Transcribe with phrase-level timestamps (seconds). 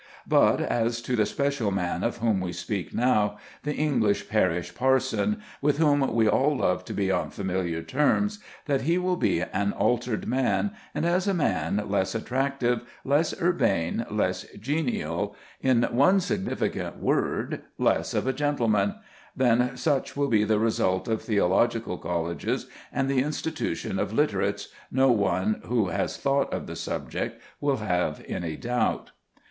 [0.27, 5.43] But, as to the special man of whom we speak now, the English parish parson,
[5.61, 9.73] with whom we all love to be on familiar terms, that he will be an
[9.73, 16.97] altered man, and as a man less attractive, less urbane, less genial, in one significant
[16.97, 18.95] word, less of a gentleman,
[19.35, 25.11] that such will be the result of theological colleges and the institution of "literates," no
[25.11, 29.11] one who has thought of the subject will have any doubt.